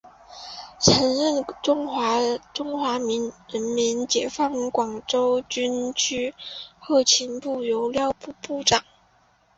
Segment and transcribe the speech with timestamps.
[0.79, 3.01] 曾任中国人
[3.69, 6.33] 民解放军广州军区
[6.79, 8.83] 后勤部油料部部长。